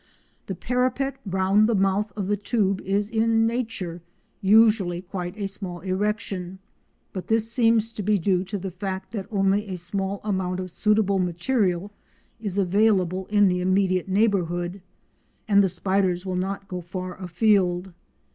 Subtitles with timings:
[0.47, 4.01] The parapet round the mouth of the tube is in nature
[4.41, 6.57] usually quite a small erection,
[7.13, 10.71] but this seems to be due to the fact that only a small amount of
[10.71, 11.91] suitable material
[12.41, 14.81] is available in the immediate neighbourhood,
[15.47, 17.93] and the spiders will not go far afield.